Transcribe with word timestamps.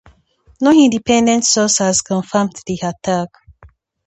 No 0.61 0.71
independent 0.73 1.45
source 1.45 1.77
has 1.77 2.01
confirmed 2.01 2.55
the 2.65 2.79
attack. 2.81 3.29